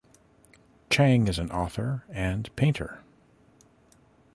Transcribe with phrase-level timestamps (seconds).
[0.89, 3.03] Chang is an author and painter.